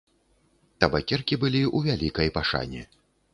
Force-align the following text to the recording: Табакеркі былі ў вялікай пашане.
Табакеркі 0.83 1.35
былі 1.43 1.61
ў 1.61 1.91
вялікай 1.91 2.33
пашане. 2.39 2.81